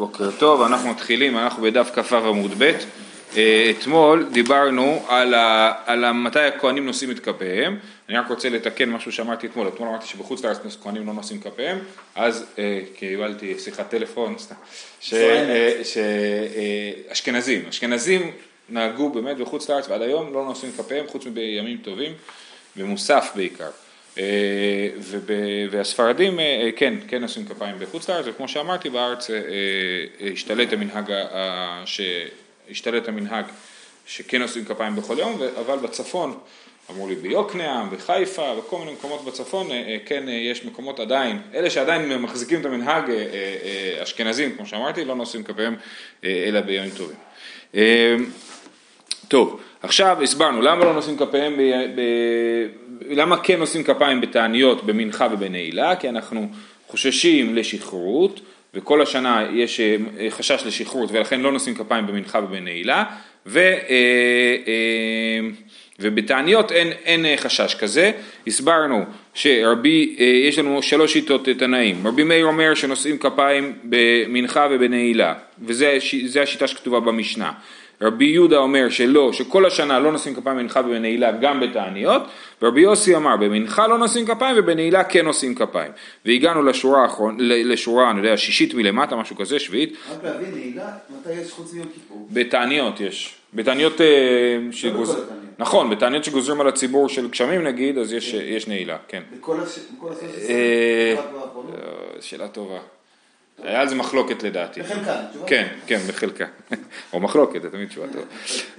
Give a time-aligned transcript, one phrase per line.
[0.00, 2.72] בוקר טוב, אנחנו מתחילים, אנחנו בדף כ"ו עמוד ב'.
[3.36, 8.48] אה, אתמול דיברנו על, ה, על ה, מתי הכהנים נושאים את כפיהם, אני רק רוצה
[8.48, 11.78] לתקן משהו שאמרתי אתמול, אתמול אמרתי שבחוץ לארץ כהנים לא נושאים כפיהם,
[12.14, 14.54] אז אה, קיבלתי שיחת טלפון, סתם,
[17.10, 18.30] שאשכנזים, אה, אשכנזים
[18.68, 22.12] נהגו באמת בחוץ לארץ ועד היום לא נושאים כפיהם חוץ מבימים טובים,
[22.76, 23.70] במוסף בעיקר.
[24.18, 24.88] אה,
[25.70, 29.36] והספרדים אה, כן, כן נושאים כפיים בחוץ לארץ, וכמו שאמרתי בארץ אה,
[30.32, 31.12] השתלט המנהג,
[32.70, 33.44] השתלט המנהג
[34.06, 36.38] שכן נושאים כפיים בכל יום, אבל בצפון,
[36.90, 39.68] אמרו לי ביוקנעם, בחיפה, בכל מיני מקומות בצפון,
[40.06, 43.04] כן יש מקומות עדיין, אלה שעדיין מחזיקים את המנהג,
[44.02, 45.76] אשכנזים, כמו שאמרתי, לא נושאים כפיהם
[46.24, 47.16] אלא בימים טובים.
[49.28, 51.60] טוב, עכשיו הסברנו למה לא נושאים כפיהם,
[53.10, 56.48] למה כן נושאים כפיים בתעניות, במנחה ובנעילה, כי אנחנו
[56.88, 58.40] חוששים לשכרות,
[58.74, 59.96] וכל השנה יש אה,
[60.30, 63.04] חשש לשכרות ולכן לא נושאים כפיים במנחה ובנעילה,
[63.46, 63.74] ו, אה,
[64.66, 65.48] אה,
[65.98, 68.12] ובתעניות אין, אין חשש כזה,
[68.46, 69.04] הסברנו
[69.34, 70.16] שרבי,
[70.48, 75.98] יש לנו שלוש שיטות תנאים, רבי מאיר אומר שנושאים כפיים במנחה ובנעילה, וזה
[76.42, 77.52] השיטה שכתובה במשנה.
[78.02, 82.22] רבי יהודה אומר שלא, שכל השנה לא נושאים כפיים במנחה ובנעילה גם בתעניות,
[82.62, 85.92] ורבי יוסי אמר במנחה לא נושאים כפיים ובנעילה כן נושאים כפיים.
[86.24, 89.92] והגענו לשורה, האחרון, לשורה, אני יודע, שישית מלמטה, משהו כזה, שביעית.
[90.10, 92.28] רק להבין, נעילה, מתי יש חוץ מיום כיפור?
[92.30, 93.34] בתעניות יש.
[93.54, 94.06] בתעניות אה,
[94.66, 95.16] לא שגוז...
[95.58, 98.40] נכון, בתעניות שגוזרים על הציבור של גשמים נגיד, אז יש, כן.
[98.44, 99.22] יש נעילה, כן.
[99.38, 100.04] בכל ה-16?
[100.48, 101.14] אה,
[102.20, 102.78] שאלה טובה.
[103.62, 104.82] היה על זה מחלוקת לדעתי.
[104.82, 105.16] בחלקה,
[105.46, 106.44] כן, כן, בחלקה.
[107.12, 108.24] או מחלוקת, זה תמיד תשובה טובה.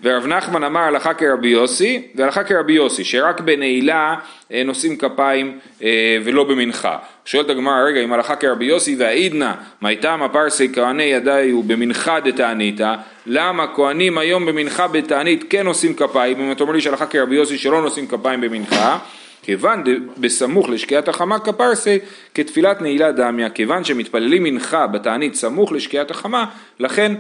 [0.04, 4.16] ורב נחמן אמר הלכה כרבי יוסי, והלכה כרבי יוסי, שרק בנעילה
[4.54, 6.98] אה, נושאים כפיים אה, ולא במנחה.
[7.26, 13.68] שואלת הגמרא, רגע, אם הלכה כרבי יוסי והעידנא, מייתם הפרסי כהני ידיו במנחה דתעניתא, למה
[13.76, 17.82] כהנים היום במנחה בתענית כן נושאים כפיים, אם אתה אומר לי שהלכה כרבי יוסי שלא
[17.82, 18.98] נושאים כפיים במנחה,
[19.44, 19.84] כיוון
[20.18, 22.00] בסמוך לשקיעת החמה כפרסי
[22.34, 26.46] כתפילת נעילה דמיה, כיוון שמתפללים מנחה בתענית סמוך לשקיעת החמה,
[26.80, 27.16] לכן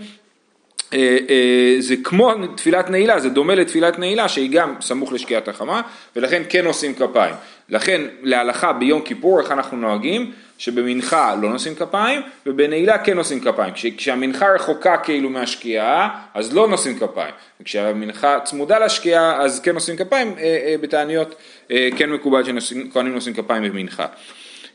[0.93, 5.81] אה, אה, זה כמו תפילת נעילה, זה דומה לתפילת נעילה שהיא גם סמוך לשקיעת החמה
[6.15, 7.35] ולכן כן עושים כפיים.
[7.71, 10.31] לכן להלכה ביום כיפור איך אנחנו נוהגים?
[10.57, 13.73] שבמנחה לא נושאים כפיים ובנעילה כן נושאים כפיים.
[13.97, 17.33] כשהמנחה רחוקה כאילו מהשקיעה אז לא נושאים כפיים.
[17.61, 21.35] וכשהמנחה צמודה לשקיעה אז כן נושאים כפיים, אה, בתעניות
[21.69, 24.05] כן מקובל שכהנים נושאים כפיים במנחה.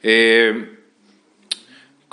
[0.04, 0.50] אה,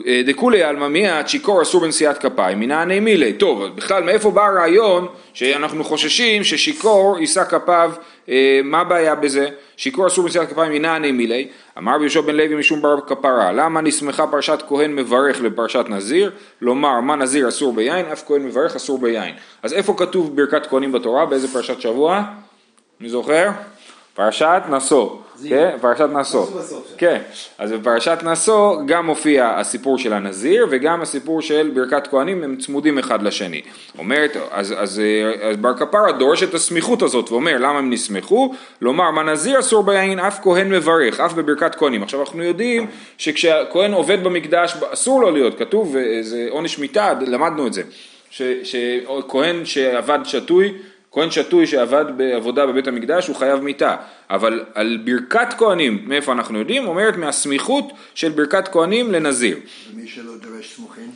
[0.01, 3.33] דכולי עלמא מיעט שיכור אסור בנשיאת כפיים, מנעני מילי.
[3.33, 7.91] טוב, בכלל מאיפה בא הרעיון שאנחנו חוששים ששיכור יישא כפיו,
[8.29, 9.49] אה, מה הבעיה בזה?
[9.77, 11.47] שיכור אסור בנשיאת כפיים מנעני מילי.
[11.77, 16.31] אמר ביהושע בן לוי משום בר כפרה, למה נסמכה פרשת כהן מברך לפרשת נזיר?
[16.61, 19.35] לומר מה נזיר אסור ביין, אף כהן מברך אסור ביין.
[19.63, 21.25] אז איפה כתוב ברכת כהנים בתורה?
[21.25, 22.23] באיזה פרשת שבוע?
[22.99, 23.49] מי זוכר?
[24.13, 25.09] פרשת נשוא,
[25.49, 25.77] כן?
[25.81, 26.45] פרשת נשוא,
[26.97, 27.21] כן,
[27.57, 32.97] אז בפרשת נשוא גם מופיע הסיפור של הנזיר וגם הסיפור של ברכת כהנים, הם צמודים
[32.97, 33.61] אחד לשני.
[33.97, 35.01] אומרת, אז, אז,
[35.41, 38.53] אז בר כפרה דורש את הסמיכות הזאת ואומר למה הם נסמכו?
[38.81, 42.03] לומר מה נזיר אסור ביין אף כהן מברך, אף בברכת כהנים.
[42.03, 47.73] עכשיו אנחנו יודעים שכשהכהן עובד במקדש אסור לו להיות, כתוב, זה עונש מיתה, למדנו את
[47.73, 47.81] זה,
[48.63, 50.73] שכהן שעבד שתוי
[51.13, 53.95] כהן שתוי שעבד בעבודה בבית המקדש הוא חייב מיתה,
[54.29, 56.87] אבל על ברכת כהנים, מאיפה אנחנו יודעים?
[56.87, 59.57] אומרת מהסמיכות של ברכת כהנים לנזיר.
[59.93, 61.11] ומי שלא דורש סמוכים?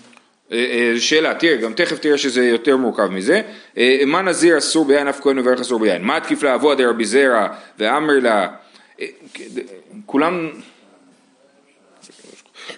[0.52, 3.42] אה, אה, שאלה, תראה, גם תכף תראה שזה יותר מורכב מזה.
[3.78, 6.02] אה, מה נזיר אסור ביין, אף כהן וברך אסור ביין?
[6.02, 7.48] מה תקיף לאבו דרבי זרע
[7.80, 8.48] ואמר לה,
[10.06, 10.50] כולם...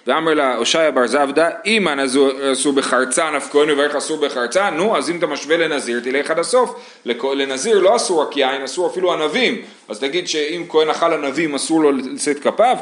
[0.06, 1.98] ואמר לה הושעיה בר זבדה אימן
[2.52, 6.38] אסור בחרצן אף כהן וברך אסור בחרצן נו אז אם אתה משווה לנזיר תלך עד
[6.38, 6.74] הסוף.
[7.34, 9.62] לנזיר לא אסור רק יין אסור אפילו ענבים.
[9.88, 12.76] אז תגיד שאם כהן אכל ענבים אסור לו לשאת כפיו?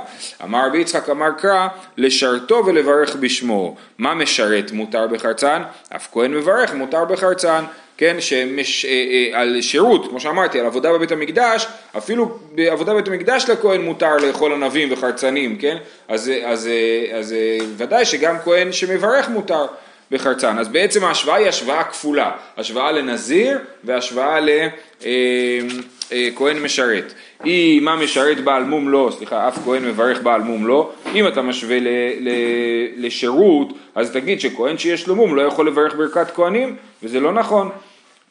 [0.44, 3.76] אמר רבי יצחק אמר קרא לשרתו ולברך בשמו.
[3.98, 4.72] מה משרת?
[4.72, 5.62] מותר בחרצן?
[5.96, 7.64] אף כהן מברך מותר בחרצן
[7.98, 11.66] כן, שמש, אה, אה, על שירות, כמו שאמרתי, על עבודה בבית המקדש,
[11.96, 15.76] אפילו בעבודה בבית המקדש לכהן מותר לאכול ענבים וחרצנים, כן?
[16.08, 16.68] אז, אז, אז,
[17.18, 17.34] אז
[17.76, 19.66] ודאי שגם כהן שמברך מותר
[20.10, 20.58] בחרצן.
[20.58, 25.06] אז בעצם ההשוואה היא השוואה כפולה, השוואה לנזיר והשוואה לכהן
[26.56, 27.14] אה, משרת.
[27.44, 31.42] היא מה משרת בעל מום לא, סליחה, אף כהן מברך בעל מום לא, אם אתה
[31.42, 31.88] משווה ל,
[32.20, 32.30] ל,
[32.96, 37.70] לשירות, אז תגיד שכהן שיש לו מום לא יכול לברך ברכת כהנים, וזה לא נכון.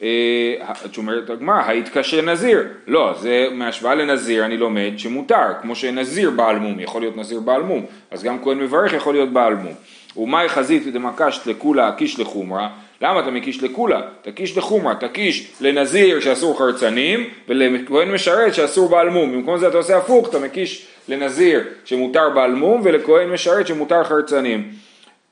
[0.01, 2.63] אה, את אומרת הגמרא, היתקשה נזיר.
[2.88, 7.61] לא, זה מהשוואה לנזיר אני לומד שמותר, כמו שנזיר בעל מום, יכול להיות נזיר בעל
[7.61, 9.73] מום, אז גם כהן מברך יכול להיות בעל מום.
[10.17, 12.69] ומאי חזית דמקשת לכולה קיש לחומרה,
[13.01, 14.01] למה אתה מקיש לכולה?
[14.21, 20.29] תקיש לחומרה, תקיש לנזיר שאסור חרצנים ולכהן משרת שאסור בעלמום, במקום זה אתה עושה הפוך,
[20.29, 24.69] אתה מקיש לנזיר שמותר בעלמום ולכהן משרת שמותר חרצנים.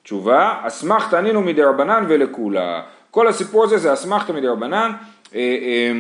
[0.04, 2.82] תשובה, אסמכתא נינו מדרבנן ולכולה.
[3.16, 4.32] כל הסיפור הזה זה אסמכתא
[5.36, 5.92] אה,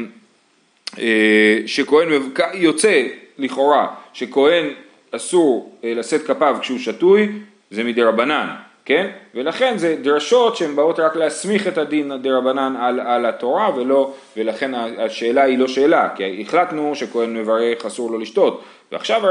[1.00, 2.09] אה, שכהן
[2.53, 3.03] יוצא
[3.38, 4.65] לכאורה שכהן
[5.12, 7.31] אסור אה, לשאת כפיו כשהוא שתוי,
[7.71, 8.47] זה מדרבנן,
[8.85, 9.07] כן?
[9.35, 14.71] ולכן זה דרשות שהן באות רק להסמיך את הדין דרבנן על, על התורה ולא, ולכן
[14.75, 19.21] השאלה היא לא שאלה, כי החלטנו שכהן מברך אסור לו לשתות, ועכשיו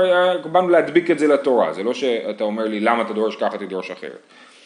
[0.53, 3.91] באנו להדביק את זה לתורה, זה לא שאתה אומר לי למה אתה דורש ככה תדרוש
[3.91, 4.21] אחרת.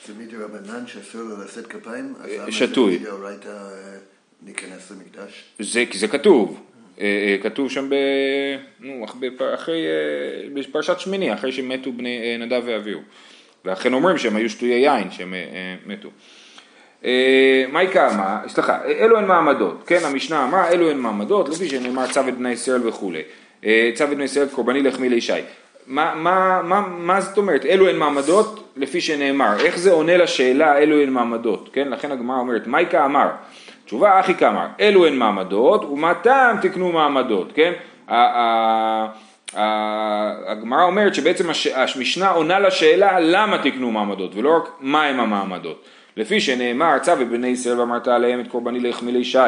[0.09, 2.15] זה מדרבנן שאסור לו לשאת כפיים?
[2.21, 2.99] אז למה זה שתוי.
[3.23, 3.53] אה,
[4.47, 5.45] להיכנס למקדש?
[5.59, 6.61] זה, כי זה כתוב,
[7.01, 7.95] אה, אה, כתוב שם ב...
[8.81, 9.05] נו,
[9.55, 13.01] אחרי, אה, בפרשת שמיני, אחרי שמתו בני אה, נדב ואביהו.
[13.65, 16.09] ואכן אומרים שהם היו שטויי יין שהם אה, אה, מתו.
[17.05, 18.41] אה, מה יקרא מה?
[18.49, 22.39] סליחה, אה, אלו הן מעמדות, כן, המשנה אמרה אלו הן מעמדות, לפי שנאמר צו את
[22.39, 23.23] בני ישראל וכולי.
[23.65, 25.33] אה, צו את בני ישראל קורבני לחמי לישי.
[25.89, 27.67] מה, מה, מה, מה זאת אומרת?
[27.67, 29.57] אלו הן מעמדות לפי שנאמר.
[29.61, 31.69] איך זה עונה לשאלה אלו הן מעמדות?
[31.73, 33.29] כן, לכן הגמרא אומרת, מייקה אמר.
[33.85, 37.73] תשובה אחי כאמר, אלו הן מעמדות, ומה טעם תקנו מעמדות, כן?
[40.47, 41.45] הגמרא אומרת שבעצם
[41.75, 45.85] המשנה עונה לשאלה למה תקנו מעמדות, ולא רק מה הם המעמדות.
[46.17, 49.39] לפי שנאמר, צו בני ישראל ואמרת עליהם את קורבני לחמי לישי.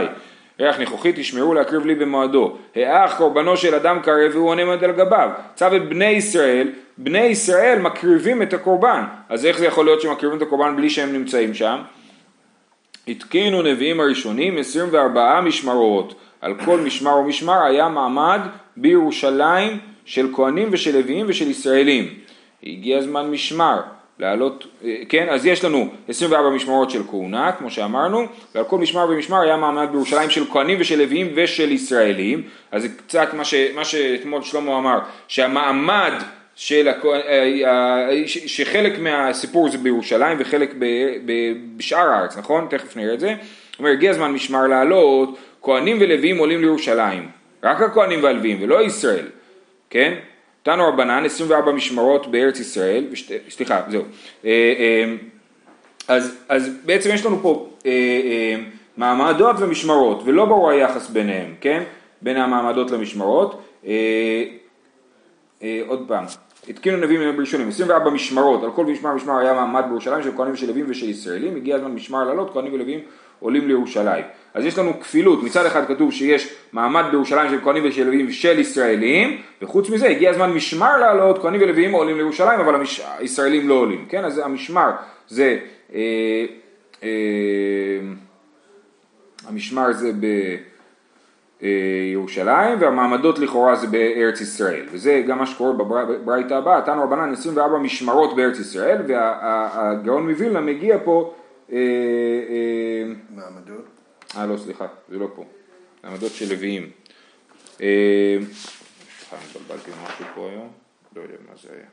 [0.61, 2.57] ריח נכוחי תשמרו להקריב לי במועדו.
[2.75, 5.31] האח קורבנו של אדם קרב והוא עונה על גביו.
[5.55, 6.69] צו את בני ישראל,
[6.99, 9.05] בני ישראל מקריבים את הקורבן.
[9.29, 11.77] אז איך זה יכול להיות שמקריבים את הקורבן בלי שהם נמצאים שם?
[13.09, 18.41] התקינו נביאים הראשונים 24 משמרות, על כל משמר ומשמר היה מעמד
[18.77, 22.09] בירושלים של כהנים ושל לוויים ושל ישראלים.
[22.62, 23.81] הגיע הזמן משמר,
[24.20, 29.06] לעלות, אה, כן, אז יש לנו 24 משמרות של כהונה, כמו שאמרנו, ועל כל משמר
[29.11, 33.55] ומשמר היה מעמד בירושלים של כהנים ושל לוויים ושל ישראלים, אז זה קצת מה, ש,
[33.75, 36.12] מה שאתמול שלמה אמר, שהמעמד
[36.55, 37.12] של אה,
[37.64, 40.84] אה, שחלק מהסיפור זה בירושלים וחלק ב,
[41.25, 41.32] ב,
[41.76, 42.66] בשאר הארץ, נכון?
[42.70, 43.34] תכף נראה את זה.
[43.78, 47.28] אומר, הגיע הזמן משמר לעלות, כהנים ולוויים עולים לירושלים.
[47.62, 49.26] רק הכהנים והלוויים ולא ישראל,
[49.90, 50.14] כן?
[50.62, 54.03] תנו רבנן 24 משמרות בארץ ישראל, ושת, סליחה, זהו.
[54.45, 55.15] אה, אה,
[56.09, 58.57] אז, אז בעצם יש לנו פה אה,
[58.97, 61.83] מעמדות ומשמרות, ולא ברור היחס ביניהם, כן?
[62.23, 63.62] בין המעמדות למשמרות.
[65.87, 66.25] עוד פעם,
[66.69, 70.67] התקינו נביאים ראשונים, 24 משמרות, על כל משמר משמר היה מעמד בירושלים של כהנים ושל
[70.67, 73.01] לווים ושל ישראלים, הגיע הזמן משמר לעלות, כהנים ולווים
[73.41, 74.25] עולים לירושלים.
[74.55, 78.58] אז יש לנו כפילות, מצד אחד כתוב שיש מעמד בירושלים של כהנים ושל לווים ושל
[78.58, 83.00] ישראלים, וחוץ מזה הגיע הזמן משמר לעלות, כהנים ולווים עולים לירושלים, אבל המש...
[83.19, 84.25] הישראלים לא עולים, כן?
[84.25, 84.91] אז המשמר
[85.29, 85.58] זה,
[85.94, 86.00] אה,
[87.02, 87.08] אה,
[89.49, 90.26] המשמר זה ב...
[91.62, 91.69] אה,
[92.12, 97.79] ירושלים והמעמדות לכאורה זה בארץ ישראל וזה גם מה שקורה בברייתא הבאה, תנו רבנן 24
[97.79, 101.35] משמרות בארץ ישראל והגאון מווילנה מגיע פה,
[101.73, 104.00] אה, אה, מעמדות?
[104.37, 105.44] אה לא סליחה זה לא פה,
[106.05, 106.91] מעמדות של לוויים,
[107.81, 108.37] אה,
[109.19, 110.69] סליחה התבלבלתי משהו פה היום,
[111.17, 111.87] לא יודע מה זה היה,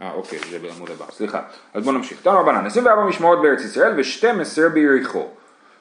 [0.00, 1.42] אה אוקיי זה בעמוד הבא, סליחה,
[1.74, 5.28] אז בואו נמשיך, תנו רבנן 24 משמרות בארץ ישראל ו-12 ביריחו.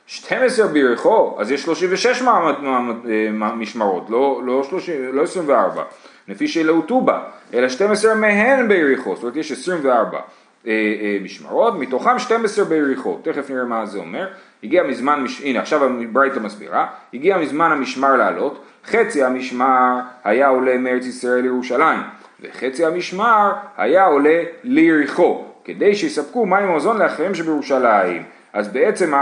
[0.07, 5.83] 12 ביריחו, אז יש 36 מעמד, מעמד, אה, משמרות, לא, לא, 30, לא 24,
[6.28, 7.23] לפי שאלו טובה,
[7.54, 10.19] אלא 12 מהן ביריחו, זאת אומרת יש 24
[10.68, 14.28] אה, אה, משמרות, מתוכם 12 ביריחו, תכף נראה מה זה אומר,
[14.64, 15.42] הגיע מזמן, מש...
[15.42, 22.00] הנה עכשיו ברייתא מסבירה, הגיע מזמן המשמר לעלות, חצי המשמר היה עולה מארץ ישראל לירושלים,
[22.42, 28.24] וחצי המשמר היה עולה ליריחו, כדי שיספקו מים ומזון לאחיהם שבירושלים.
[28.54, 29.14] אז בעצם,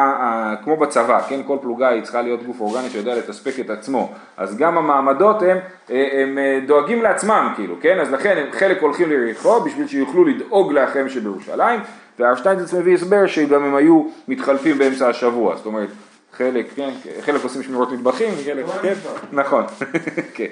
[0.64, 4.58] כמו בצבא, כן, כל פלוגה היא צריכה להיות גוף אורגני שיודע לתספק את עצמו, אז
[4.58, 5.58] גם המעמדות הם,
[5.90, 6.38] הם
[6.68, 11.80] דואגים לעצמם, כאילו, כן, אז לכן חלק הולכים ליריחו בשביל שיוכלו לדאוג לאחיהם שבירושלים,
[12.20, 15.90] והרב שטיינזץ מביא הסבר שגם הם היו מתחלפים באמצע השבוע, זאת אומרת,
[16.38, 16.90] חלק, כן,
[17.22, 18.94] חלק עושים שמירות מטבחים, וחלק, כן,
[19.32, 19.64] נכון,
[20.36, 20.48] כן.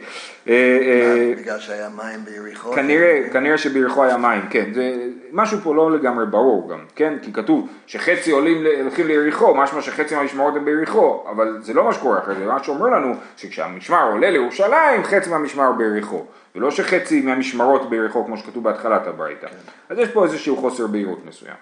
[0.47, 2.73] אה, אה, בגלל שהיה מים ביריחו?
[2.73, 4.95] כנראה, כנראה שביריחו היה מים, כן, זה
[5.31, 10.15] משהו פה לא לגמרי ברור גם, כן, כי כתוב שחצי עולים, הולכים ליריחו, משמע שחצי
[10.15, 14.31] מהמשמרות הם ביריחו, אבל זה לא מה שקורה אחרי זה, מה שאומר לנו שכשהמשמר עולה
[14.31, 19.47] לירושלים, חצי מהמשמר ביריחו, ולא שחצי מהמשמרות ביריחו כמו שכתוב בהתחלת הברייתא,
[19.89, 21.55] אז יש פה איזשהו חוסר בהירות מסוים.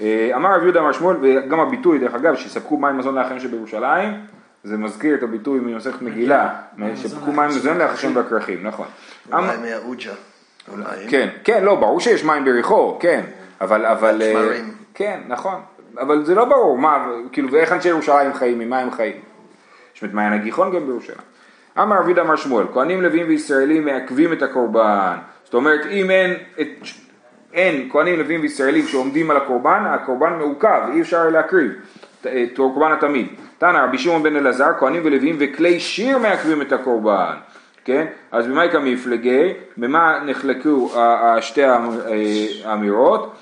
[0.00, 4.14] אה, אמר רב יהודה אמר שמואל, וגם הביטוי דרך אגב, שיספקו מים מזון לאחיהם שבירושלים,
[4.64, 6.54] זה מזכיר את הביטוי ממסכת מגילה,
[6.94, 8.86] שיספקו מים מזון לאחיהם בכרכים, נכון.
[9.30, 10.12] מים מהאוג'ה.
[10.72, 11.08] אולי.
[11.08, 13.24] כן, כן, לא, ברור שיש מים ביריחו, כן,
[13.60, 14.60] אבל, אבל, אה.
[14.94, 15.60] כן, נכון,
[16.00, 19.16] אבל זה לא ברור, מה, כאילו, ואיך אנשי ירושלים חיים, ממה הם חיים?
[19.96, 21.18] יש את מעיין הגיחון גם בירושלים.
[21.78, 25.16] אמר רבי אמר שמואל, כהנים לוויים וישראלים מעכבים את הקורבן.
[25.44, 26.68] זאת אומרת, אם אין, את,
[27.52, 31.72] אין כהנים לוויים וישראלים שעומדים על הקורבן, הקורבן מעוכב, אי אפשר להקריב.
[32.22, 33.26] את קורבן התמיד.
[33.58, 37.34] תנא רבי שמעון בן אלעזר, כהנים ולוויים וכלי שיר מעכבים את הקורבן.
[37.84, 38.06] כן?
[38.32, 39.52] אז במה יקם מפלגי?
[39.76, 40.90] במה נחלקו
[41.40, 41.62] שתי
[42.64, 43.34] האמירות?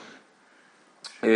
[1.24, 1.28] אה,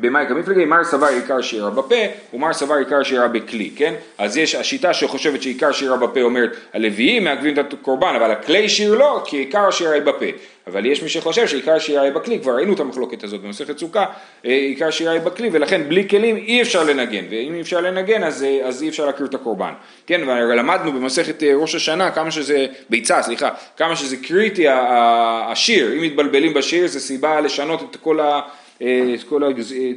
[0.00, 1.94] במאי כמפלגי, מר סבר עיקר שירה בפה
[2.34, 3.94] ומר סבר עיקר שירה בכלי, כן?
[4.18, 8.94] אז יש השיטה שחושבת שעיקר שירה בפה אומרת הלוויים מעכבים את הקורבן אבל הכלי שיר
[8.94, 10.26] לא כי עיקר השירה היא בפה
[10.66, 14.04] אבל יש מי שחושב שעיקר השירה היא בכלי, כבר ראינו את המחלוקת הזאת במסכת סוכה,
[14.44, 18.24] אה, עיקר השירה היא בכלי ולכן בלי כלים אי אפשר לנגן ואם אי אפשר לנגן
[18.24, 19.72] אז, אה, אז אי אפשר להקריא את הקורבן,
[20.06, 20.20] כן?
[20.28, 26.86] ולמדנו במסכת ראש השנה כמה שזה, ביצה סליחה, כמה שזה קריטי השיר, אם מתבלבלים בשיר
[26.86, 28.40] זה סיבה לשנות את כל ה...
[28.82, 29.42] אה, את כל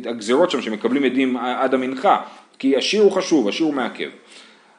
[0.05, 2.21] הגזירות שם שמקבלים עדים עד המנחה,
[2.59, 4.09] כי השיר הוא חשוב, השיר הוא מעכב.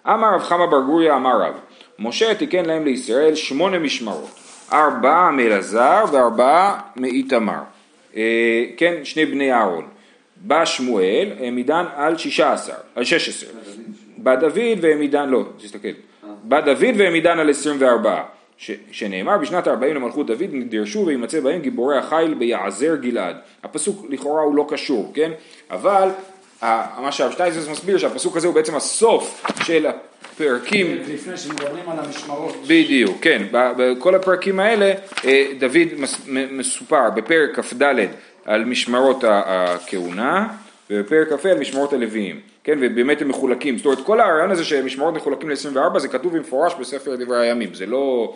[0.07, 1.54] אמר רב חמא בר גוריה אמר רב,
[1.99, 4.30] משה תיקן להם לישראל שמונה משמרות,
[4.73, 7.61] ארבעה מאלעזר וארבעה מאיתמר,
[8.16, 9.85] אה, כן, שני בני אהרון.
[10.37, 13.50] בא שמואל, העמידן על שישה עשר, על שש עשרה.
[14.16, 15.88] בא דוד והעמידן, לא, תסתכל.
[16.42, 18.25] בא דוד והעמידן על עשרים וארבעה.
[18.61, 23.37] ש, שנאמר בשנת ה-40 למלכות דוד נדרשו וימצא בהם גיבורי החיל ביעזר גלעד.
[23.64, 25.31] הפסוק לכאורה הוא לא קשור, כן?
[25.71, 26.09] אבל
[26.62, 30.99] מה שהרב שטייזס מסביר שהפסוק הזה הוא בעצם הסוף של הפרקים.
[31.09, 32.57] לפני שמדברים על המשמרות.
[32.67, 33.47] בדיוק, כן.
[33.52, 34.93] בכל הפרקים האלה
[35.25, 35.88] אה, דוד
[36.50, 37.83] מסופר בפרק כ"ד
[38.45, 40.49] על משמרות הכהונה
[40.90, 42.40] ובפרק כ"ה על משמרות הלוויים.
[42.64, 46.75] כן, ובאמת הם מחולקים, זאת אומרת כל הרעיון הזה שמשמרות מחולקים ל-24 זה כתוב במפורש
[46.81, 48.35] בספר דברי הימים, זה לא,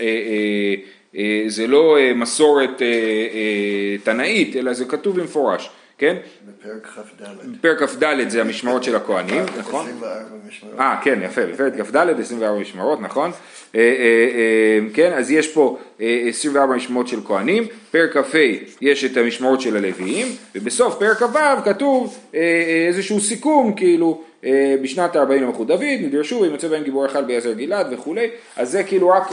[0.00, 0.74] אה, אה,
[1.16, 6.16] אה, זה לא אה, מסורת אה, תנאית, אלא זה כתוב במפורש, כן?
[6.46, 7.24] בפרק כ"ד.
[7.52, 9.86] בפרק כ"ד זה המשמרות של הכהנים, נכון?
[9.86, 10.80] 24 משמרות.
[10.80, 13.30] אה, כן, יפה, בפרק כ"ד 24 משמרות, נכון?
[13.74, 15.78] אה, אה, אה, כן, אז יש פה
[16.28, 18.38] 24 משמרות של כהנים, פרק כ"ה
[18.80, 22.18] יש את המשמרות של הלוויים, ובסוף פרק כ"ו כתוב
[22.88, 24.22] איזשהו סיכום, כאילו,
[24.82, 28.26] בשנת ה-40 למלכות דוד, נדרשו וימצא בהם גיבור אחד ביעזר גלעד וכולי,
[28.56, 29.28] אז זה כאילו רק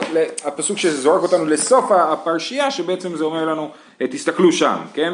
[0.45, 5.13] הפסוק שזורק אותנו לסוף הפרשייה, שבעצם זה אומר לנו, תסתכלו שם, כן?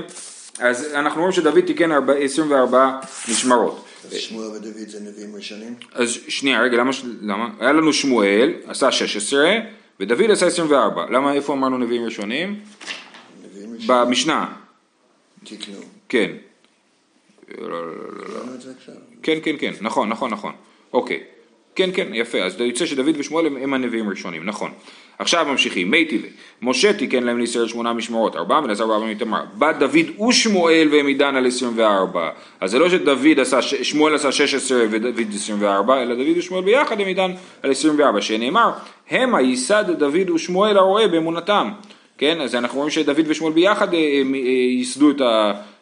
[0.62, 1.90] אז אנחנו רואים שדוד תיקן
[2.20, 3.00] 24
[3.32, 3.86] משמרות.
[4.06, 5.76] אז שמואל ודוד זה נביאים ראשונים?
[5.94, 6.92] אז שנייה, רגע, למה,
[7.22, 7.50] למה?
[7.60, 9.58] היה לנו שמואל, עשה 16,
[10.00, 11.06] ודוד עשה 24.
[11.10, 12.60] למה, איפה אמרנו נביאים ראשונים?
[13.44, 14.06] נביאים ראשונים.
[14.06, 14.46] במשנה.
[15.44, 15.78] תקנו.
[16.10, 16.32] כן.
[17.52, 17.58] את
[18.62, 18.96] זה עכשיו.
[19.24, 20.54] כן, כן, כן, נכון, נכון, נכון.
[20.94, 21.24] אוקיי.
[21.76, 22.44] כן, כן, יפה.
[22.44, 24.72] אז יוצא שדוד ושמואל הם, הם הנביאים הראשונים, נכון.
[25.22, 26.30] עכשיו ממשיכים, מי טבעי,
[26.62, 29.42] משה תיקן להם לישראל שמונה משמרות, ארבעה ולעזר וארבעה מתמר.
[29.54, 32.30] בא דוד ושמואל והם עידן על עשרים וארבע.
[32.62, 36.64] אז זה לא שדוד עשה, שמואל עשה שש עשרה ודוד עשרים וארבע, אלא דוד ושמואל
[36.64, 37.32] ביחד הם עידן
[37.64, 38.72] על עשרים וארבע, שנאמר,
[39.12, 41.70] המה ייסד דוד ושמואל הרועה באמונתם.
[42.18, 45.22] כן, אז אנחנו רואים שדוד ושמואל ביחד אה, אה, אה, ייסדו את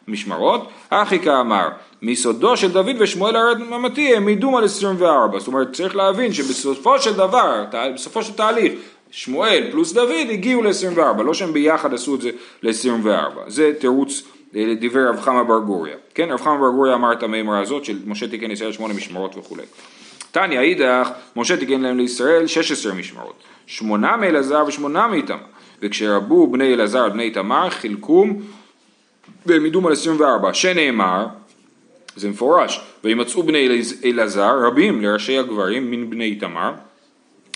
[0.08, 0.68] המשמרות.
[0.90, 1.68] אחיקה אמר,
[2.02, 5.38] מיסודו של דוד ושמואל הרמתי הם עידום על 24.
[5.38, 8.72] זאת אומרת, צריך להבין שבסופו של דבר, בסופו של תהליך,
[9.10, 12.30] שמואל פלוס דוד הגיעו ל-24, לא שהם ביחד עשו את זה
[12.62, 13.38] ל-24.
[13.46, 14.22] זה תירוץ
[14.56, 15.96] אה, לדברי רב חמא בר גוריה.
[16.14, 19.36] כן, רב חמא בר גוריה אמר את המימרה הזאת של משה תיקן ישראל שמונה משמרות
[19.36, 19.62] וכולי.
[20.30, 23.34] תניא אידך, משה תיקן להם לישראל 16 משמרות,
[23.66, 25.38] שמונה מאלעזר ושמונה מאיתמר,
[25.82, 28.42] וכשרבו בני אלעזר ובני תמר חילקום
[29.46, 31.26] והם עידום על 24, שנאמר,
[32.16, 36.72] זה מפורש, וימצאו בני אלעזר רבים לראשי הגברים מן בני תמר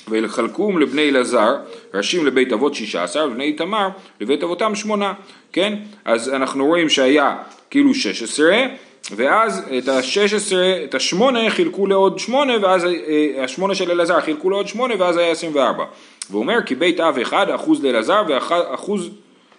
[0.09, 1.57] ויחלקום לבני אלעזר,
[1.95, 3.89] ראשים לבית אבות שישה עשר, ובני איתמר
[4.21, 5.13] לבית אבותם שמונה,
[5.53, 5.79] כן?
[6.05, 7.37] אז אנחנו רואים שהיה
[7.71, 8.63] כאילו שש עשרה,
[9.11, 14.51] ואז את השש עשרה, את השמונה חילקו לעוד שמונה, ואז אה, השמונה של אלעזר חילקו
[14.51, 15.85] לעוד שמונה, ואז היה עשרים וארבע.
[16.31, 19.11] והוא אומר כי בית אב אחד, אחוז לאלעזר ואחוז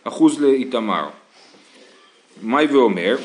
[0.04, 1.06] אחוז לאיתמר.
[2.44, 3.16] מאי ואומר?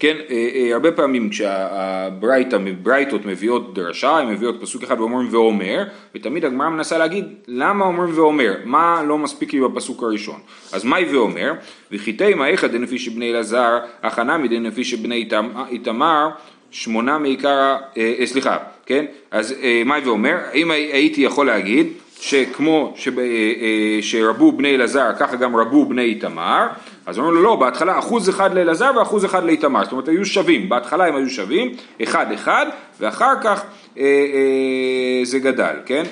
[0.00, 5.84] כן, אה, אה, הרבה פעמים כשהברייתות מביאות דרשה, הן מביאות פסוק אחד ואומרים ואומר,
[6.14, 10.40] ותמיד הגמרא מנסה להגיד למה אומרים ואומר, מה לא מספיק לי בפסוק הראשון.
[10.72, 11.52] אז מהי ואומר?
[11.92, 15.28] וחיטי מאיכא דנפי שבני אלעזר, הכנה מדנפי שבני
[15.70, 16.28] איתמר,
[16.70, 19.04] שמונה מעיקר, אה, אה, סליחה, כן?
[19.30, 21.86] אז אה, מאי ואומר, האם הייתי יכול להגיד
[22.20, 26.66] שכמו שב, אה, אה, שרבו בני אלעזר, ככה גם רבו בני איתמר,
[27.06, 30.68] אז אומרים לו לא, בהתחלה אחוז אחד לאלעזר ואחוז אחד לאיתמר, זאת אומרת היו שווים,
[30.68, 31.72] בהתחלה הם היו שווים,
[32.02, 32.66] אחד אחד,
[33.00, 33.62] ואחר כך
[33.98, 36.02] אה, אה, זה גדל, כן?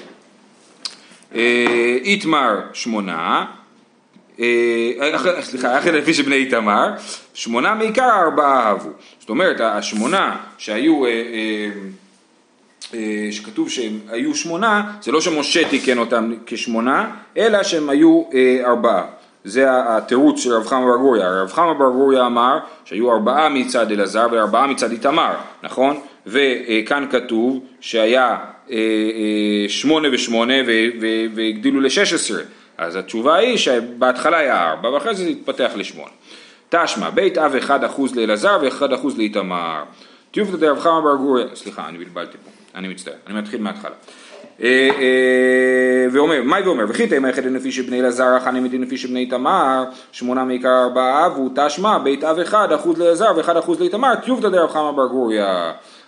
[1.34, 3.44] אה, איתמר שמונה,
[4.40, 4.46] אה,
[5.16, 6.88] אח- סליחה, אחי לפי שבני איתמר,
[7.34, 8.90] שמונה מעיקר ארבעה אהבו.
[9.20, 11.70] זאת אומרת, השמונה שהיו, אה, אה,
[12.94, 18.60] אה, שכתוב שהם היו שמונה, זה לא שמשה תיקן אותם כשמונה, אלא שהם היו אה,
[18.66, 19.04] ארבעה.
[19.44, 21.24] זה התירוץ של רב חמא בר גוריא.
[21.24, 25.32] רב חמא בר גוריא אמר שהיו ארבעה מצד אלעזר וארבעה מצד איתמר,
[25.62, 26.00] נכון?
[26.26, 28.36] וכאן כתוב שהיה
[28.70, 30.54] אה, אה, שמונה ושמונה
[31.34, 32.42] והגדילו לשש עשרה.
[32.78, 36.10] אז התשובה היא שבהתחלה היה ארבע ואחרי זה התפתח לשמונה.
[36.68, 39.82] תשמע, בית אב אחד אחוז לאלעזר ואחד אחוז לאיתמר.
[40.30, 43.94] טיובתא דרב חמא בר גוריא, סליחה, אני בלבלתי פה, אני מצטער, אני מתחיל מההתחלה.
[44.62, 49.20] אה, אה, ואומר, מאי ואומר, וכי תימא אחד לפי שבני אלעזר, חני מדין לפי שבני
[49.20, 54.48] איתמר, שמונה מעיקר ארבעה אבו, תשמע, בית אב אחד אחוז לאלעזר ואחד אחוז לאיתמר, טיובתא
[54.48, 55.44] דרב חמא בר גוריא.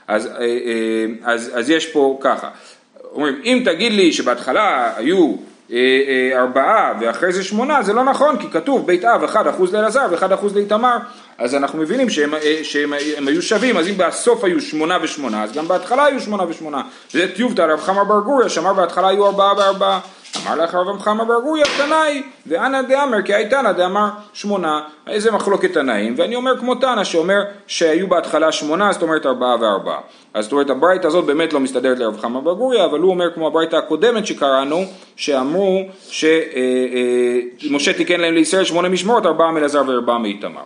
[0.09, 1.07] אז, אה,
[1.53, 2.49] אז, יש פה ככה,
[3.13, 5.35] אומרים, אם תגיד לי שבהתחלה היו
[6.35, 10.33] ארבעה ואחרי זה שמונה, זה לא נכון, כי כתוב בית אב אחד אחוז לאלעזר ואחד
[10.33, 10.97] אחוז לאיתמר,
[11.39, 15.45] אז אנחנו מבינים שהם, אה, שהם הם היו שווים, אז אם בסוף היו שמונה ושמונה,
[15.45, 16.83] אז גם בהתחלה היו שמונה ושמונה.
[17.11, 20.01] זה טיובתא רב חמא בר גוריא, שאמר בהתחלה היו ארבעה וארבעה.
[20.47, 25.73] אמר לך רב חמא בר גוריא תנאי, ואנא דאמר כי הייתנא דאמר שמונה, איזה מחלוקת
[25.73, 29.99] תנאים, ואני אומר כמו תנא שאומר שהיו בהתחלה שמונה, זאת אומרת ארבעה וארבעה.
[30.35, 33.47] אז זאת אומרת הברייתא הזאת באמת לא מסתדרת לרב חמא בר אבל הוא אומר כמו
[33.47, 34.85] הברייתא הקודמת שקראנו,
[35.17, 40.63] שאמרו שמשה תיקן להם לישראל שמונה משמרות, ארבעה מאלעזר וארבעה מאיתמר.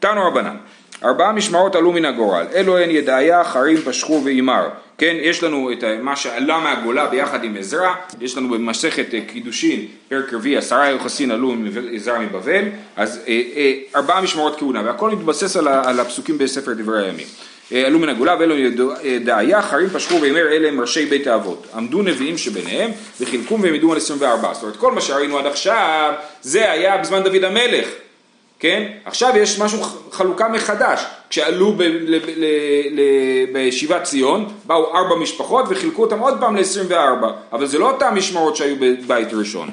[0.00, 0.56] תנו רבנן,
[1.04, 4.68] ארבעה משמרות עלו מן הגורל, אלו הן ידעיה, חרים, פשחור ואימר.
[4.98, 9.86] כן, יש לנו את מה שעלה מהגולה ביחד עם עזרא, יש לנו במסכת אה, קידושין,
[10.08, 12.64] פרק רביעי, עשרה יוחסין עלו עם עזרא מבבל,
[12.96, 17.26] אז אה, אה, ארבעה משמרות כהונה, והכל מתבסס על, הפסוקים בספר דברי הימים.
[17.86, 18.54] עלו מן הגולה ואלו
[19.02, 21.66] ידעיה, חרים, פשחור ואימר, אלה הם ראשי בית האבות.
[21.74, 24.54] עמדו נביאים שביניהם, וחילקום והם ידעו על 24.
[24.54, 27.88] זאת אומרת, כל מה שראינו עד עכשיו, זה היה בזמן דוד המלך.
[28.58, 28.92] כן?
[29.04, 29.82] עכשיו יש משהו,
[30.12, 31.00] חלוקה מחדש.
[31.32, 32.44] כשעלו ב- ל- ל-
[32.90, 38.14] ל- בישיבת ציון, באו ארבע משפחות וחילקו אותם עוד פעם ל-24, אבל זה לא אותם
[38.14, 39.70] משמרות שהיו בבית ראשון.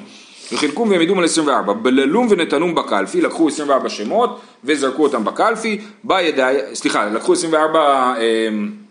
[0.52, 1.72] וחילקום והם ידעו על 24.
[1.72, 8.48] בללום ונתנום בקלפי, לקחו 24 שמות וזרקו אותם בקלפי, בא ידעי, סליחה, לקחו 24 אה,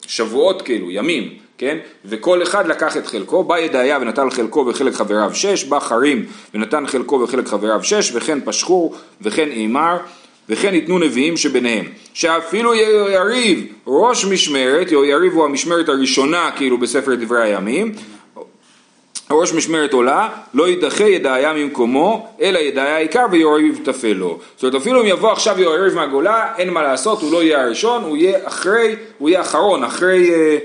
[0.07, 1.77] שבועות כאילו, ימים, כן?
[2.05, 6.87] וכל אחד לקח את חלקו, בא ידעיה ונטל חלקו וחלק חבריו שש, בא חרים ונתן
[6.87, 9.97] חלקו וחלק חבריו שש, וכן פשחור וכן אימר,
[10.49, 12.75] וכן ניתנו נביאים שביניהם, שאפילו
[13.11, 17.91] יריב ראש משמרת, יריב הוא המשמרת הראשונה כאילו בספר דברי הימים,
[19.31, 24.39] ראש משמרת עולה, לא יידחה ידעיה ממקומו, אלא ידעיה העיקר ויוריב תפל לו.
[24.55, 28.03] זאת אומרת, אפילו אם יבוא עכשיו יוריב מהגולה, אין מה לעשות, הוא לא יהיה הראשון,
[28.03, 30.57] הוא יהיה אחרי, הוא יהיה אחרון, אחרי אה,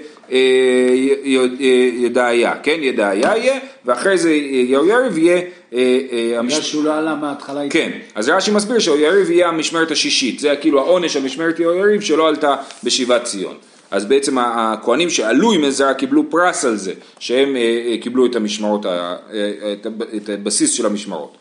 [1.94, 2.78] ידעיה, כן?
[2.80, 4.34] ידעיה יהיה, ואחרי זה
[4.68, 5.40] יוריב יהיה...
[5.74, 5.98] אה,
[6.36, 7.60] אה, בגלל שהוא לא עלה מההתחלה.
[7.70, 12.28] כן, אז רש"י מסביר שיריב יהיה המשמרת השישית, זה כאילו העונש על משמרת יריב שלא
[12.28, 13.54] עלתה בשיבת ציון.
[13.94, 18.36] אז בעצם הכהנים שעלו עם עזרא קיבלו פרס על זה, שהם אה, אה, קיבלו את
[18.36, 19.16] המשמרות, אה,
[20.16, 21.36] את הבסיס של המשמרות.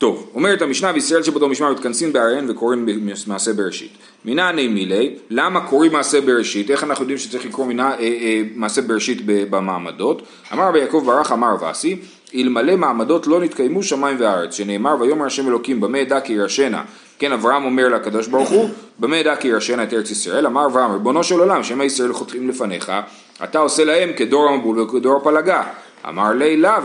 [0.00, 2.88] טוב, אומרת המשנה, וישראל שבאותו משמר מתכנסים באריין וקוראים
[3.26, 3.90] מעשה בראשית.
[4.24, 6.70] מנעני מילי, למה קוראים מעשה בראשית?
[6.70, 10.22] איך אנחנו יודעים שצריך לקרוא מנה, אה, אה, מעשה בראשית במעמדות?
[10.52, 11.96] אמר רבי יעקב ברח, אמר וסי,
[12.34, 16.82] אלמלא מעמדות לא נתקיימו שמיים וארץ, שנאמר ויאמר השם אלוקים במה אדע כי ירשנה.
[17.18, 20.46] כן, אברהם אומר לקדוש ברוך הוא, במה אדע כי ירשנה את ארץ ישראל?
[20.46, 22.92] אמר אברהם, ריבונו של עולם, שמא ישראל חותכים לפניך,
[23.44, 25.62] אתה עושה להם כדור המבול וכדור הפלגה.
[26.08, 26.82] אמר לי לאו.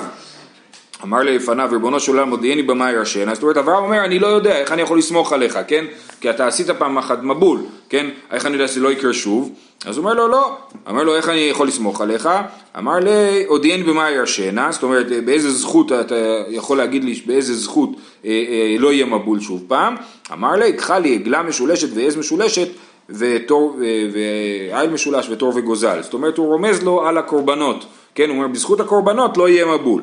[1.03, 4.59] אמר לפניו ריבונו של עולם הודיעני במה ירשנה, זאת אומרת אברהם אומר אני לא יודע
[4.59, 5.85] איך אני יכול לסמוך עליך, כן?
[6.21, 8.09] כי אתה עשית פעם אחת מבול, כן?
[8.31, 9.51] איך אני יודע שזה לא יקרה שוב?
[9.85, 10.57] אז הוא אומר לו לא,
[10.89, 12.29] אמר לו איך אני יכול לסמוך עליך?
[12.77, 16.15] אמר לי הודיעני במה ירשנה, זאת אומרת באיזה זכות אתה
[16.49, 17.89] יכול להגיד לי באיזה זכות
[18.25, 19.95] אה, אה, לא יהיה מבול שוב פעם?
[20.33, 22.67] אמר לי קחה לי עגלה משולשת ועז משולשת
[23.09, 28.79] ועיל משולש ותור וגוזל, זאת אומרת הוא רומז לו על הקורבנות, כן, הוא אומר בזכות
[28.79, 30.01] הקורבנות לא יהיה מבול.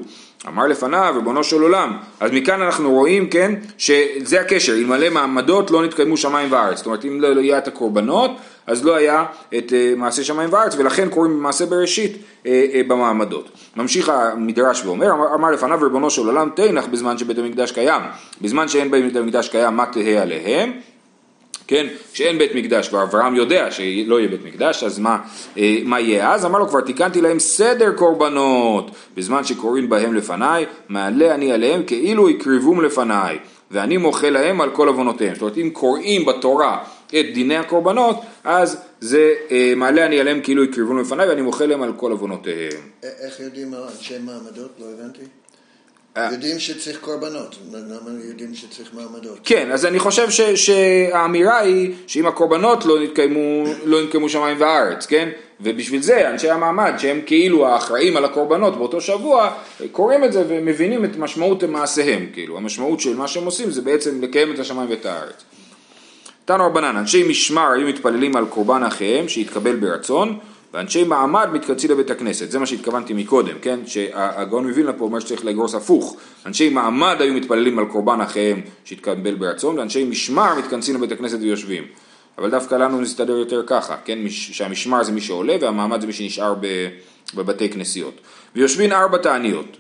[0.49, 5.85] אמר לפניו, ריבונו של עולם, אז מכאן אנחנו רואים, כן, שזה הקשר, אלמלא מעמדות לא
[5.85, 8.31] נתקיימו שמיים וארץ, זאת אומרת אם לא היה את הקורבנות,
[8.67, 9.25] אז לא היה
[9.59, 12.49] את uh, מעשה שמיים וארץ, ולכן קוראים מעשה בראשית uh, uh,
[12.89, 13.51] במעמדות.
[13.77, 18.03] ממשיך המדרש ואומר, אמר, אמר לפניו ריבונו של עולם תנח בזמן שבית המקדש קיים,
[18.41, 20.73] בזמן שאין בית המקדש קיים מה תהא עליהם?
[21.73, 25.19] כן, כשאין בית מקדש ואברהם יודע שלא יהיה בית מקדש אז מה,
[25.59, 26.45] אה, מה יהיה אז?
[26.45, 32.29] אמר לו כבר תיקנתי להם סדר קורבנות בזמן שקוראים בהם לפניי מעלה אני עליהם כאילו
[32.29, 33.39] הקריבום לפניי
[33.71, 38.81] ואני מוחה להם על כל עוונותיהם זאת אומרת אם קוראים בתורה את דיני הקורבנות אז
[39.01, 43.41] זה אה, מעלה אני עליהם כאילו הקריבום לפניי ואני מוחה להם על כל עוונותיהם איך
[43.41, 44.71] יודעים אנשי מעמדות?
[44.79, 45.42] לא הבנתי.
[46.17, 49.39] יודעים שצריך קורבנות, למה יודעים שצריך מעמדות?
[49.45, 55.07] כן, אז אני חושב ש, שהאמירה היא שאם הקורבנות לא נתקיימו, לא נתקיימו שמיים וארץ,
[55.07, 55.29] כן?
[55.61, 59.51] ובשביל זה אנשי המעמד שהם כאילו האחראים על הקורבנות באותו שבוע,
[59.93, 64.23] קוראים את זה ומבינים את משמעות מעשיהם, כאילו, המשמעות של מה שהם עושים זה בעצם
[64.23, 65.45] לקיים את השמיים ואת הארץ.
[66.45, 70.39] תנו רבנן, אנשי משמר היו מתפללים על קורבן אחיהם שהתקבל ברצון,
[70.73, 73.81] ואנשי מעמד מתכנסים לבית הכנסת, זה מה שהתכוונתי מקודם, כן?
[73.87, 79.35] שהגאון מווילנה פה אומר שצריך לגרוס הפוך, אנשי מעמד היו מתפללים על קורבן אחיהם שהתקבל
[79.35, 81.85] ברצון, ואנשי משמר מתכנסים לבית הכנסת ויושבים.
[82.39, 84.19] אבל דווקא לנו נסתדר יותר ככה, כן?
[84.29, 86.55] שהמשמר זה מי שעולה והמעמד זה מי שנשאר
[87.35, 88.15] בבתי כנסיות.
[88.57, 89.77] ויושבים ארבע תעניות,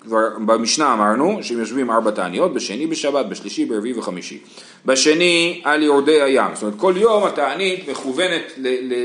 [0.00, 4.38] כבר במשנה אמרנו שהם יושבים ארבע תעניות, בשני בשבת, בשלישי, ברביעי וחמישי.
[4.86, 8.52] בשני על יורדי הים, זאת אומרת כל יום התענית מכוונת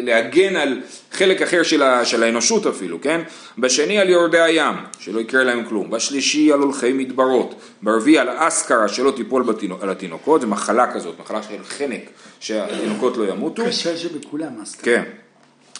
[0.03, 3.21] להגן על חלק אחר של, ה, של האנושות אפילו, כן?
[3.57, 5.89] בשני על יורדי הים, שלא יקרה להם כלום.
[5.89, 7.55] בשלישי על הולכי מדברות.
[7.81, 12.01] ברביעי על אסכרה, שלא תיפול בתינוק, על התינוקות, זה מחלה כזאת, מחלה של חנק,
[12.39, 13.63] שהתינוקות לא ימותו.
[13.65, 14.83] קשה שבכולם אסכרה.
[14.83, 15.22] כן.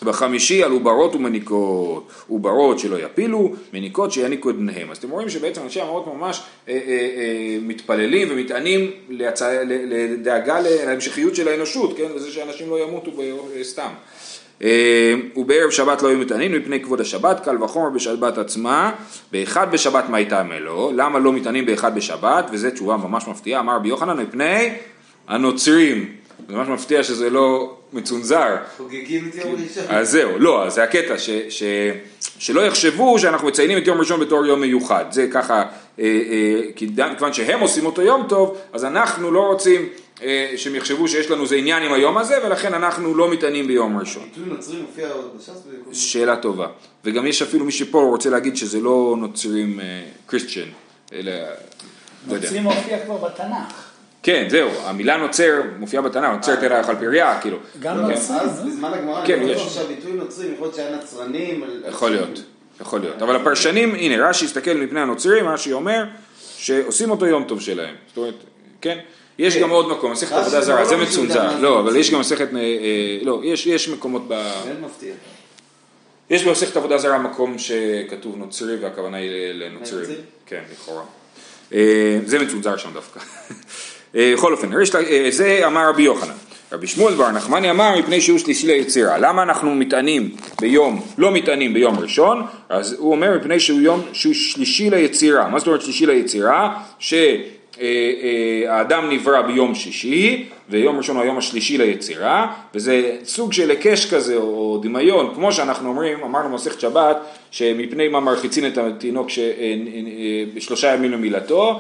[0.04, 4.92] בחמישי על עוברות ומניקות, עוברות שלא יפילו, מניקות שיעניקו את בניהם.
[4.92, 11.36] אז אתם רואים שבעצם אנשי המרות ממש אה, אה, אה, מתפללים ומתענים להצע, לדאגה להמשכיות
[11.36, 12.12] של האנושות, כן?
[12.16, 13.90] לזה שאנשים לא ימותו ב- סתם.
[14.64, 18.92] אה, ובערב שבת לא היו מתענים מפני כבוד השבת, קל וחומר בשבת עצמה,
[19.32, 23.76] באחד בשבת מה הייתה מלוא, למה לא מתענים באחד בשבת, וזו תשובה ממש מפתיעה, אמר
[23.76, 24.70] רבי יוחנן, מפני
[25.28, 26.23] הנוצרים.
[26.48, 28.56] זה ממש מפתיע שזה לא מצונזר.
[28.78, 29.84] חוגגים את יום ראשון.
[29.90, 31.64] אז זהו, לא, אז זה הקטע, ש, ש,
[32.40, 35.64] שלא יחשבו שאנחנו מציינים את יום ראשון בתור יום מיוחד, זה ככה,
[36.00, 39.90] אה, אה, כיוון שהם עושים אותו יום טוב, אז אנחנו לא רוצים
[40.24, 43.98] אה, שהם יחשבו שיש לנו איזה עניין עם היום הזה, ולכן אנחנו לא מתענים ביום
[43.98, 44.24] ראשון.
[44.24, 45.64] ביטוי נוצרי מופיע בש"ס?
[45.92, 46.68] שאלה טובה,
[47.06, 49.80] וגם יש אפילו מי שפה רוצה להגיד שזה לא נוצרים
[50.26, 50.68] קריסטיאן,
[51.14, 51.32] אלא,
[52.28, 52.38] לא.
[52.38, 53.83] נוצרים מופיע כבר בתנ"ך.
[54.24, 57.58] כן, זהו, המילה נוצר מופיעה בתנ"ך, נוצר תראה על פריה, כאילו.
[57.80, 58.02] גם כן.
[58.02, 58.66] נוצרים, אז אה?
[58.66, 59.62] בזמן הגמרא, כן, אני יש.
[59.62, 61.64] חושב שהביטוי נוצרים, יכול להיות שהיה נצרנים.
[61.90, 62.42] יכול להיות,
[62.82, 63.22] יכול להיות.
[63.22, 66.04] אבל הפרשנים, הנה, רש"י הסתכל מפני הנוצרים, רש"י אומר
[66.58, 67.96] שעושים אותו יום טוב שלהם.
[68.08, 68.34] זאת אומרת,
[68.82, 69.00] כן?
[69.40, 71.60] יש גם עוד מקום, מסכת רש"י עבודה זרה, לא זה יודע מצונזר.
[71.60, 71.96] לא, אבל.
[71.96, 72.66] יש גם מסכת, אה, אה,
[73.22, 74.52] לא, יש- יש מקומות ב...
[76.30, 80.00] יש במסכת עבודה זרה מקום שכתוב נוצרי והכוונה היא לנוצרים.
[80.00, 80.20] לנוצרים?
[80.46, 81.04] כן, לכאורה.
[81.74, 83.20] אה, זה מצונזר שם דווקא.
[84.16, 86.34] אה, בכל אופן, אה, זה אמר רבי יוחנן.
[86.72, 89.18] רבי שמואל בר נחמני אמר מפני שהוא שלישי ליצירה.
[89.18, 90.30] למה אנחנו מתענים
[90.62, 92.46] ביום, לא מתענים ביום ראשון?
[92.70, 95.50] אז הוא אומר מפני שהוא יום, שהוא שלישי ליצירה.
[95.50, 96.80] מה זאת אומרת שלישי ליצירה?
[97.78, 104.36] שהאדם נברא ביום שישי, ויום ראשון הוא היום השלישי ליצירה, וזה סוג של היקש כזה,
[104.36, 107.18] או דמיון, כמו שאנחנו אומרים, אמרנו במסכת שבת,
[107.52, 109.74] שמפני מה מרחיצין את התינוק ש- אה, אה,
[110.54, 111.80] בשלושה ימים למילתו,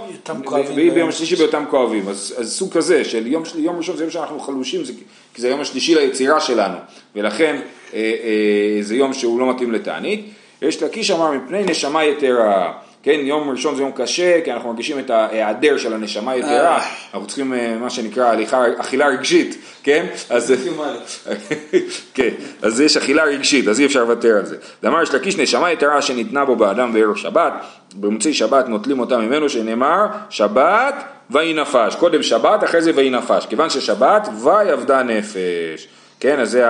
[0.71, 4.11] וביום ביום השלישי באותם כואבים, אז, אז סוג כזה של יום, יום ראשון זה יום
[4.11, 4.93] שאנחנו חלושים, זה,
[5.33, 6.77] כי זה היום השלישי ליצירה שלנו,
[7.15, 7.55] ולכן
[7.93, 10.25] אה, אה, זה יום שהוא לא מתאים לתענית.
[10.61, 12.73] יש לקיש אמר מפני נשמה יתרה,
[13.03, 16.81] כן, יום ראשון זה יום קשה, כי אנחנו מרגישים את ההיעדר של הנשמה היתרה,
[17.13, 20.05] אנחנו צריכים אה, מה שנקרא הליכה, אכילה רגשית, כן?
[20.29, 20.53] אז,
[22.15, 22.29] כן,
[22.61, 24.57] אז יש אכילה רגשית, אז אי אפשר לוותר על זה.
[24.83, 27.53] ואמר יש לקיש נשמה יתרה שניתנה בו באדם בערב שבת,
[27.95, 30.95] במוצאי שבת נוטלים אותה ממנו, שנאמר שבת
[31.29, 35.87] ויהי נפש, קודם שבת, אחרי זה ויהי נפש, כיוון ששבת ויאבדה נפש,
[36.19, 36.65] כן, אז זה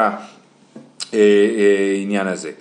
[1.13, 2.51] העניין הזה,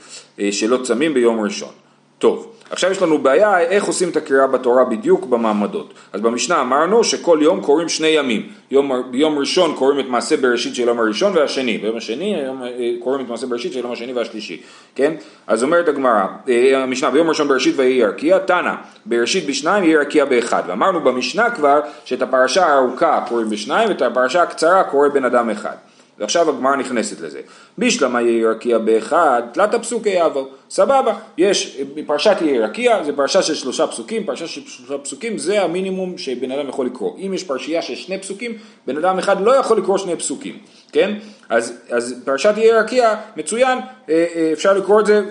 [0.40, 1.72] אה, שלא צמים ביום ראשון.
[2.18, 5.94] טוב, עכשיו יש לנו בעיה איך עושים את הקריאה בתורה בדיוק במעמדות.
[6.12, 8.48] אז במשנה אמרנו שכל יום קוראים שני ימים.
[8.70, 12.68] יום, ביום ראשון קוראים את מעשה בראשית של יום הראשון והשני, ביום השני היום, אה,
[12.98, 14.62] קוראים את מעשה בראשית של יום השני והשלישי,
[14.94, 15.14] כן?
[15.46, 18.74] אז אומרת הגמרא, אה, המשנה, ביום ראשון בראשית ויהי רקיע, תנא,
[19.06, 20.62] בראשית בשניים יהי רקיע באחד.
[20.66, 25.76] ואמרנו במשנה כבר שאת הפרשה הארוכה קוראים בשניים ואת הפרשה הקצרה קורא בן אדם אחד.
[26.18, 27.40] ועכשיו הגמרא נכנסת לזה.
[27.78, 30.48] בישלמה יהי רקיע באחד, תלת הפסוקי יעבור.
[30.70, 35.62] סבבה, יש פרשת יהי רקיע, זה פרשה של שלושה פסוקים, פרשה של שלושה פסוקים זה
[35.62, 37.18] המינימום שבן אדם יכול לקרוא.
[37.18, 40.58] אם יש פרשייה של שני פסוקים, בן אדם אחד לא יכול לקרוא שני פסוקים,
[40.92, 41.14] כן?
[41.48, 45.22] אז, אז פרשת יהי רקיע, מצוין, אה, אה, אפשר לקרוא את זה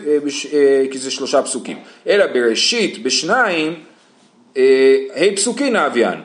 [0.53, 1.77] אה, כי זה שלושה פסוקים.
[2.07, 3.73] אלא בראשית, בשניים,
[5.15, 6.21] ה' פסוקין האביאן,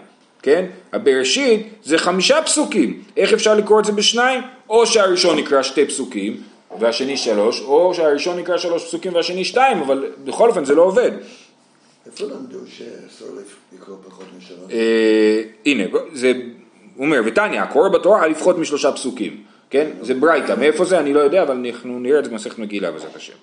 [0.46, 0.64] כן?
[0.92, 4.40] הבראשית זה חמישה פסוקים, איך אפשר לקרוא את זה בשניים?
[4.68, 6.42] או שהראשון נקרא שתי פסוקים
[6.80, 11.10] והשני שלוש, או שהראשון נקרא שלוש פסוקים והשני שתיים, אבל בכל אופן זה לא עובד.
[12.06, 13.28] איפה למדו שאסור
[13.72, 14.72] לקרוא פחות משלוש?
[14.72, 16.32] אה, הנה, זה,
[16.96, 19.90] הוא אומר, ותניא, הקורא בתורה לפחות משלושה פסוקים, כן?
[20.00, 23.16] זה ברייתא, מאיפה זה אני לא יודע, אבל אנחנו נראה את זה במסכת מגילה בעזרת
[23.16, 23.34] השם.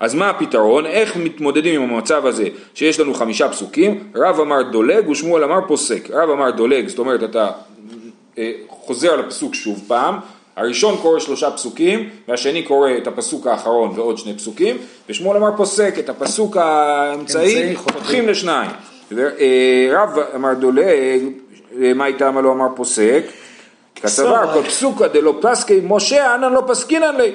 [0.00, 0.86] אז מה הפתרון?
[0.86, 4.04] איך מתמודדים עם המצב הזה שיש לנו חמישה פסוקים?
[4.14, 6.10] רב אמר דולג ושמואל אמר פוסק.
[6.10, 7.50] רב אמר דולג, זאת אומרת אתה
[8.38, 10.18] אה, חוזר על הפסוק שוב פעם,
[10.56, 14.76] הראשון קורא שלושה פסוקים והשני קורא את הפסוק האחרון ועוד שני פסוקים
[15.08, 18.28] ושמואל אמר פוסק את הפסוק האמצעי אמצעי חותכים.
[18.28, 18.70] לשניים.
[19.18, 21.22] אה, רב אמר דולג,
[21.82, 23.22] אה, מה איתם לא אמר פוסק?
[23.94, 27.32] כתבה כל פסוקא דלא פסקי משה אנן לא פסקינן לי.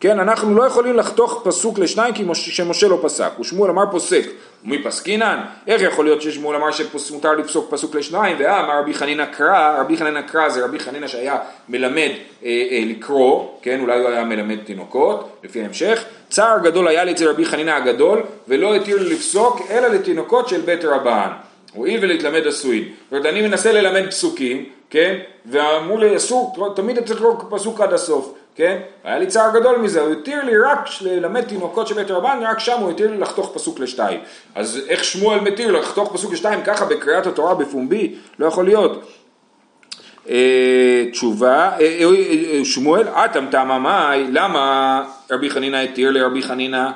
[0.00, 4.26] כן, אנחנו לא יכולים לחתוך פסוק לשניים כי משה, שמשה לא פסק, ושמואל אמר פוסק,
[4.64, 5.40] ומי פסקינן?
[5.66, 10.20] איך יכול להיות ששמואל אמר שמותר לפסוק פסוק לשניים, ואמר רבי חנינא קרא, רבי חנינא
[10.20, 12.10] קרא זה רבי חנינא שהיה מלמד
[12.44, 17.12] אה, אה, לקרוא, כן, אולי הוא היה מלמד תינוקות, לפי ההמשך, צער גדול היה לי
[17.12, 21.28] אצל רבי חנינא הגדול, ולא התיר לפסוק אלא לתינוקות של בית רבן.
[21.74, 22.84] הואיל ולהתלמד עשויים.
[22.84, 25.18] זאת אומרת, אני מנסה ללמד פסוקים, כן?
[25.46, 28.78] ואמרו לי, אסור, תמיד צריך לקרוא פסוק עד הסוף, כן?
[29.04, 32.58] היה לי צער גדול מזה, הוא התיר לי רק ללמד תינוקות של בית רבן, רק
[32.58, 34.20] שם הוא התיר לי לחתוך פסוק לשתיים.
[34.54, 38.14] אז איך שמואל מתיר לחתוך פסוק לשתיים ככה בקריאת התורה בפומבי?
[38.38, 39.10] לא יכול להיות.
[40.28, 46.88] אה, תשובה, אה, אה, שמואל, אטם תמה מאי, למה רבי חנינא התיר לרבי חנינא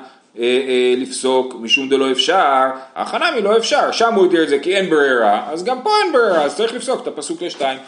[0.97, 5.51] לפסוק משום דלא אפשר, החנמי לא אפשר, שם הוא התיר את זה כי אין ברירה,
[5.53, 7.79] אז גם פה אין ברירה, אז צריך לפסוק את הפסוק לשתיים.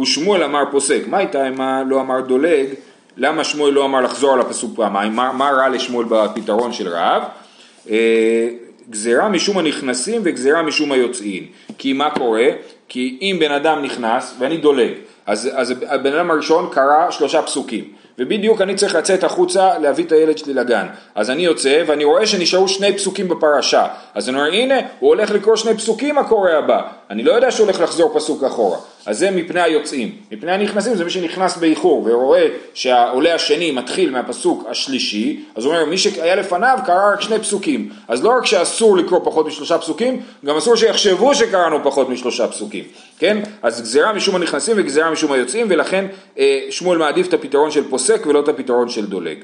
[0.00, 2.66] ושמואל אמר פוסק, מה איתה אם לא אמר דולג,
[3.16, 7.22] למה שמואל לא אמר לחזור על הפסוק פעמיים, מה, מה רע לשמואל בפתרון של רב?
[7.90, 8.48] אה,
[8.90, 11.46] גזירה משום הנכנסים וגזירה משום היוצאים.
[11.78, 12.46] כי מה קורה?
[12.88, 14.92] כי אם בן אדם נכנס ואני דולג,
[15.26, 17.84] אז, אז הבן אדם הראשון קרא שלושה פסוקים,
[18.18, 20.86] ובדיוק אני צריך לצאת החוצה להביא את הילד שלי לגן.
[21.14, 23.86] אז אני יוצא ואני רואה שנשארו שני פסוקים בפרשה.
[24.14, 26.82] אז אני אומר, הנה, הוא הולך לקרוא שני פסוקים הקורא הבא.
[27.10, 28.78] אני לא יודע שהוא הולך לחזור פסוק אחורה.
[29.06, 30.12] אז זה מפני היוצאים.
[30.32, 35.84] מפני הנכנסים זה מי שנכנס באיחור ורואה שהעולה השני מתחיל מהפסוק השלישי, אז הוא אומר,
[35.84, 37.90] מי שהיה לפניו קרא רק שני פסוקים.
[38.08, 42.84] אז לא רק שאסור לקרוא פחות משלושה פסוקים, גם אסור שיחשבו שקראנו פחות משלושה פסוקים.
[43.18, 43.42] כן?
[43.62, 46.06] אז גזירה משום הנכנסים וגזירה משום היוצאים, ולכן
[46.38, 49.38] אה, שמואל מעדיף את הפתרון של פוסק ולא את הפתרון של דולג.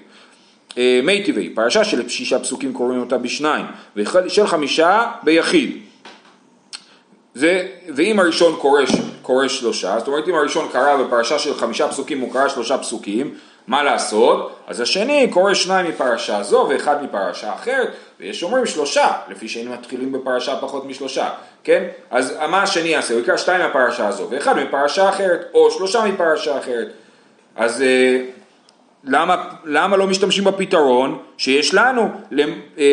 [0.79, 5.79] אה, מי טבעי, פרשה של שישה פסוקים קוראים אותה בשניים, ושל חמישה ביחיד.
[7.35, 8.83] זה, ואם הראשון קורא,
[9.23, 13.35] קורא שלושה, זאת אומרת אם הראשון קרא בפרשה של חמישה פסוקים הוא קרא שלושה פסוקים,
[13.67, 14.57] מה לעשות?
[14.67, 17.89] אז השני קורא שניים מפרשה זו ואחד מפרשה אחרת,
[18.21, 21.29] ויש אומרים שלושה, לפי שהיינו מתחילים בפרשה פחות משלושה,
[21.65, 21.85] כן?
[22.11, 23.15] אז מה השני יעשה?
[23.15, 26.89] הוא יקרא שתיים מהפרשה הזו ואחד מפרשה אחרת, או שלושה מפרשה אחרת.
[27.57, 28.21] אז אה,
[29.05, 32.09] למה, למה לא משתמשים בפתרון שיש לנו
[32.79, 32.85] אה,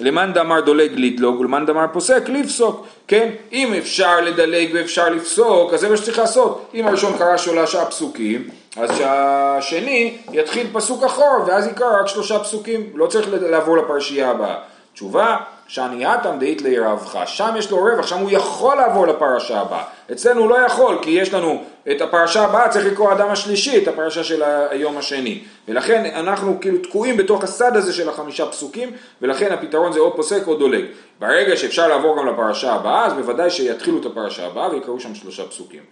[0.00, 3.30] למאן דאמר דולג לדלוג ולמאן דאמר פוסק לפסוק, כן?
[3.52, 6.70] אם אפשר לדלג ואפשר לפסוק, אז זה מה שצריך לעשות.
[6.74, 12.80] אם הראשון קרא שלושה פסוקים, אז שהשני יתחיל פסוק אחור ואז יקרא רק שלושה פסוקים,
[12.94, 14.54] לא צריך לעבור לפרשייה הבאה.
[14.94, 15.36] תשובה,
[15.70, 19.84] שענייתם דאית לירבך, שם יש לו רווח, שם הוא יכול לעבור לפרשה הבאה.
[20.12, 23.88] אצלנו הוא לא יכול, כי יש לנו את הפרשה הבאה, צריך לקרוא האדם השלישי, את
[23.88, 25.40] הפרשה של היום השני.
[25.68, 30.46] ולכן אנחנו כאילו תקועים בתוך הסד הזה של החמישה פסוקים, ולכן הפתרון זה או פוסק
[30.46, 30.84] או דולג.
[31.18, 35.44] ברגע שאפשר לעבור גם לפרשה הבאה, אז בוודאי שיתחילו את הפרשה הבאה ויקראו שם שלושה
[35.44, 35.82] פסוקים.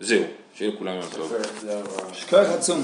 [0.00, 0.22] זהו,
[0.54, 1.32] שיהיה לכולם יום טוב.
[2.12, 2.82] שכוח עצום.